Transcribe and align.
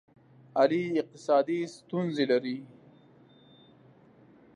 علي 0.61 0.83
اقتصادي 1.01 1.59
ستونزې 1.75 2.25
لري. 2.31 2.57